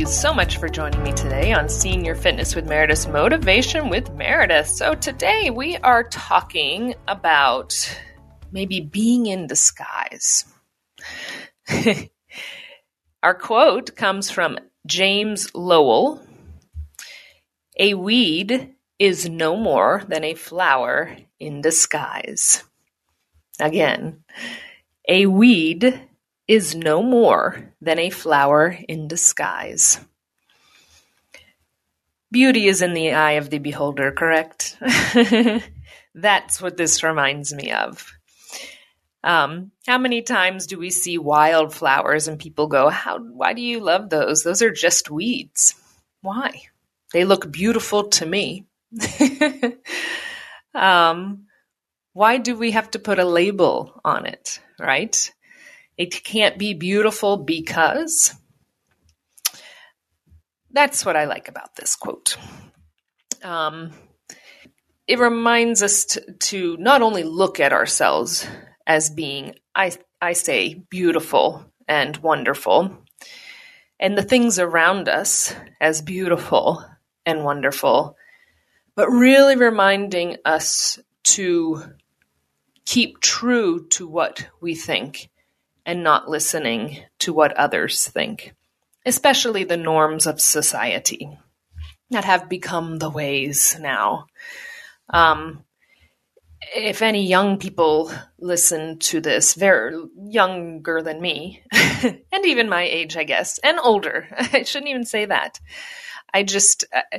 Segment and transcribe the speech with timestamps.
[0.00, 4.66] you so much for joining me today on Senior Fitness with Meredith Motivation with Meredith.
[4.66, 7.74] So, today we are talking about
[8.50, 10.46] maybe being in disguise.
[13.22, 16.26] Our quote comes from James Lowell
[17.78, 22.64] A weed is no more than a flower in disguise.
[23.60, 24.24] Again,
[25.06, 26.00] a weed
[26.50, 30.00] is no more than a flower in disguise.
[32.32, 34.76] Beauty is in the eye of the beholder, correct?
[36.16, 38.12] That's what this reminds me of.
[39.22, 43.20] Um, how many times do we see wildflowers and people go, "How?
[43.20, 44.42] Why do you love those?
[44.42, 45.76] Those are just weeds."
[46.20, 46.62] Why?
[47.12, 48.66] They look beautiful to me.
[50.74, 51.46] um,
[52.12, 54.58] why do we have to put a label on it?
[54.80, 55.30] Right?
[56.00, 58.34] It can't be beautiful because.
[60.70, 62.38] That's what I like about this quote.
[63.42, 63.92] Um,
[65.06, 68.46] it reminds us to, to not only look at ourselves
[68.86, 69.92] as being, I,
[70.22, 73.04] I say, beautiful and wonderful,
[73.98, 76.82] and the things around us as beautiful
[77.26, 78.16] and wonderful,
[78.96, 81.82] but really reminding us to
[82.86, 85.28] keep true to what we think
[85.90, 88.54] and not listening to what others think,
[89.04, 91.36] especially the norms of society
[92.10, 94.26] that have become the ways now.
[95.12, 95.64] Um,
[96.76, 103.16] if any young people listen to this, very younger than me, and even my age,
[103.16, 105.58] I guess, and older, I shouldn't even say that.
[106.32, 107.18] I just, uh,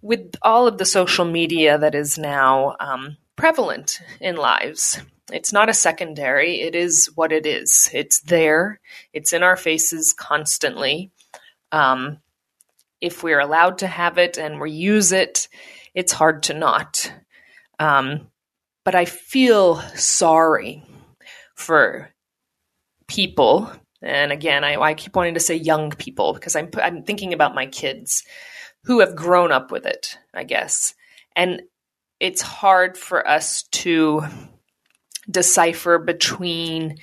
[0.00, 4.98] with all of the social media that is now um, prevalent in lives,
[5.32, 7.90] it's not a secondary, it is what it is.
[7.92, 8.80] It's there,
[9.12, 11.10] it's in our faces constantly.
[11.72, 12.18] Um,
[13.00, 15.48] if we're allowed to have it and we use it,
[15.94, 17.12] it's hard to not.
[17.78, 18.28] Um,
[18.84, 20.82] but I feel sorry
[21.54, 22.10] for
[23.06, 23.70] people.
[24.02, 27.54] And again, I, I, keep wanting to say young people because I'm, I'm thinking about
[27.54, 28.24] my kids
[28.84, 30.94] who have grown up with it, I guess.
[31.36, 31.62] And
[32.20, 34.22] it's hard for us to
[35.30, 36.98] decipher between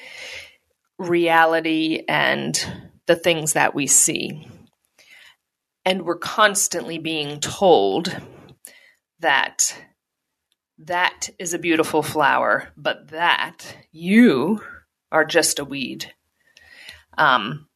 [0.97, 2.65] reality and
[3.05, 4.47] the things that we see.
[5.83, 8.15] And we're constantly being told
[9.19, 9.77] that
[10.79, 14.61] that is a beautiful flower, but that you
[15.11, 16.11] are just a weed.
[17.17, 17.67] Um,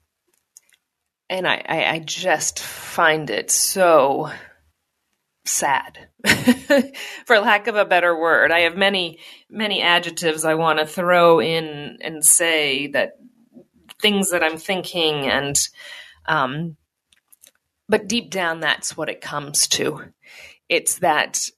[1.29, 4.31] and I, I, I just find it so
[5.49, 6.09] sad,
[7.25, 8.51] for lack of a better word.
[8.51, 13.17] I have many, many adjectives I want to throw in and say that
[14.01, 15.59] things that I'm thinking, and
[16.25, 16.77] um,
[17.87, 20.03] but deep down, that's what it comes to.
[20.69, 21.49] It's that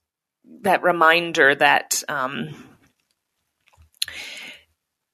[0.62, 2.50] that reminder that um,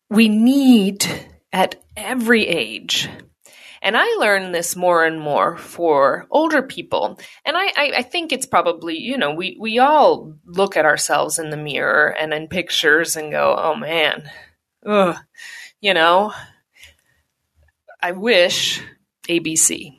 [0.10, 1.06] we need
[1.52, 3.10] at every age
[3.88, 7.18] and I learn this more and more for older people.
[7.46, 11.40] And I, I, I, think it's probably, you know, we, we all look at ourselves
[11.40, 14.30] in the mirror and in pictures and go, oh man,
[14.86, 15.16] ugh,
[15.80, 16.34] you know,
[18.04, 18.84] I wish
[19.30, 19.98] ABC,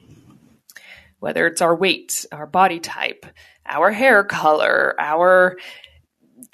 [1.19, 3.25] whether it's our weight, our body type,
[3.65, 5.57] our hair color, our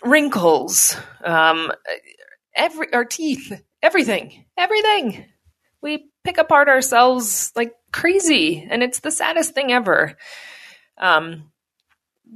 [0.05, 1.73] wrinkles, um,
[2.55, 5.25] every, our teeth, everything, everything.
[5.83, 10.17] We pick apart ourselves like crazy, and it's the saddest thing ever.
[10.99, 11.53] Um,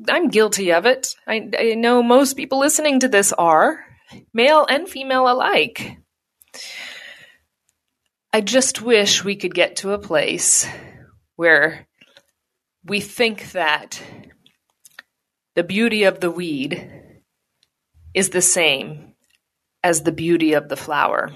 [0.08, 1.14] I'm guilty of it.
[1.26, 3.84] I, I know most people listening to this are,
[4.32, 5.96] male and female alike.
[8.32, 10.66] I just wish we could get to a place
[11.36, 11.88] where
[12.84, 14.02] we think that
[15.56, 16.90] the beauty of the weed
[18.14, 19.14] is the same
[19.82, 21.32] as the beauty of the flower.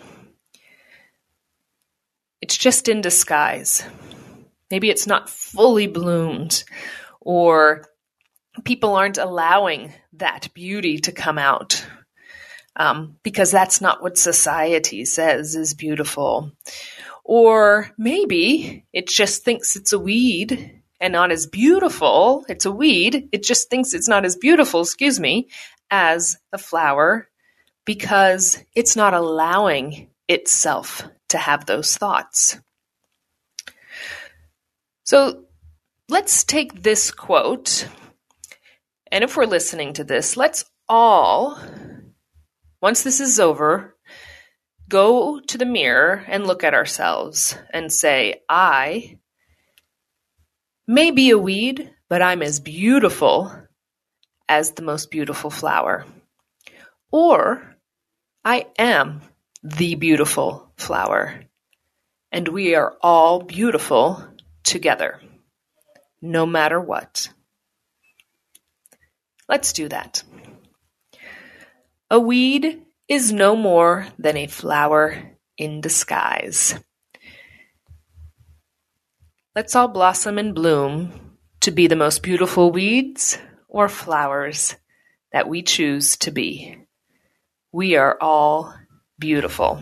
[2.42, 3.84] It's just in disguise.
[4.70, 6.64] Maybe it's not fully bloomed,
[7.20, 7.86] or
[8.64, 11.86] people aren't allowing that beauty to come out
[12.76, 16.52] um, because that's not what society says is beautiful.
[17.24, 22.44] Or maybe it just thinks it's a weed and not as beautiful.
[22.48, 23.28] It's a weed.
[23.30, 25.48] It just thinks it's not as beautiful, excuse me,
[25.90, 27.28] as a flower
[27.84, 32.58] because it's not allowing itself to have those thoughts.
[35.04, 35.44] So
[36.08, 37.88] let's take this quote,
[39.10, 41.58] and if we're listening to this, let's all,
[42.80, 43.96] once this is over,
[44.88, 49.18] go to the mirror and look at ourselves and say, I
[50.86, 53.52] may be a weed, but I'm as beautiful
[54.48, 56.04] as the most beautiful flower.
[57.10, 57.76] Or
[58.44, 59.22] I am
[59.62, 61.44] the beautiful flower,
[62.32, 64.24] and we are all beautiful
[64.64, 65.20] together,
[66.20, 67.28] no matter what.
[69.48, 70.22] Let's do that.
[72.10, 76.74] A weed is no more than a flower in disguise.
[79.54, 83.38] Let's all blossom and bloom to be the most beautiful weeds
[83.68, 84.74] or flowers
[85.32, 86.78] that we choose to be.
[87.70, 88.74] We are all
[89.22, 89.80] beautiful.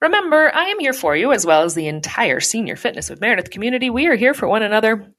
[0.00, 3.50] Remember, I am here for you as well as the entire Senior Fitness with Meredith
[3.50, 3.90] community.
[3.90, 5.12] We are here for one another.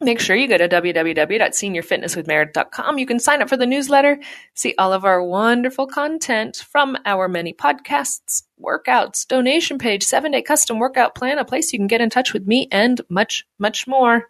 [0.00, 2.98] Make sure you go to www.seniorfitnesswithmeredith.com.
[2.98, 4.20] You can sign up for the newsletter,
[4.54, 10.42] see all of our wonderful content from our many podcasts, workouts, donation page, seven day
[10.42, 13.88] custom workout plan, a place you can get in touch with me, and much, much
[13.88, 14.28] more.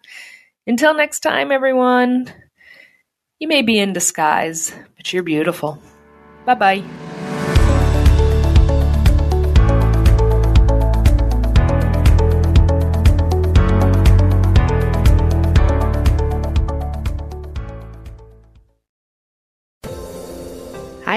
[0.65, 2.33] Until next time, everyone,
[3.37, 5.79] you may be in disguise, but you're beautiful.
[6.47, 6.83] Bye bye.